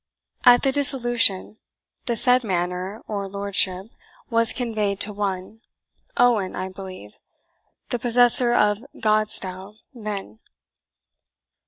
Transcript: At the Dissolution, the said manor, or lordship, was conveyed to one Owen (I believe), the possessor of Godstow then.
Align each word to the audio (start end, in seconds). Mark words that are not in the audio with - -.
At 0.45 0.63
the 0.63 0.71
Dissolution, 0.71 1.57
the 2.07 2.15
said 2.15 2.43
manor, 2.43 3.03
or 3.07 3.27
lordship, 3.27 3.85
was 4.31 4.51
conveyed 4.51 4.99
to 5.01 5.13
one 5.13 5.61
Owen 6.17 6.55
(I 6.55 6.69
believe), 6.69 7.11
the 7.89 7.99
possessor 7.99 8.51
of 8.51 8.79
Godstow 8.99 9.75
then. 9.93 10.39